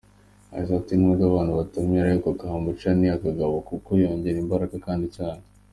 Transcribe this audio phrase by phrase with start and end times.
[0.53, 5.43] Yagize ati “Nubwo abantu batabyemera ariko Kombucha ni akagabo kuko yongera imbaraga kandi cyane.